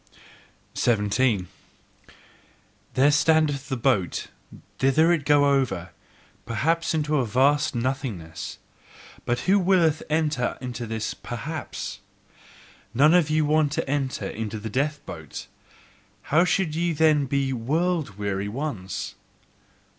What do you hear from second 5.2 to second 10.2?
it over, perhaps into vast nothingness but who willeth to